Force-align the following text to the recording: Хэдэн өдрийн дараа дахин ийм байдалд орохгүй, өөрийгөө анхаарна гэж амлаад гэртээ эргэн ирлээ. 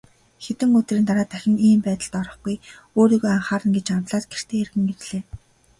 Хэдэн 0.43 0.71
өдрийн 0.79 1.05
дараа 1.07 1.27
дахин 1.31 1.55
ийм 1.67 1.79
байдалд 1.83 2.13
орохгүй, 2.21 2.55
өөрийгөө 2.99 3.31
анхаарна 3.33 3.71
гэж 3.75 3.87
амлаад 3.97 4.25
гэртээ 4.31 4.59
эргэн 4.63 4.83
ирлээ. 4.93 5.23